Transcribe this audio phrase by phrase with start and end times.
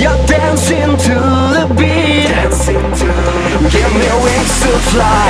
[0.00, 1.14] You're dancing to
[1.54, 2.28] the beat.
[3.72, 5.27] Give me wings to fly.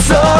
[0.00, 0.39] そう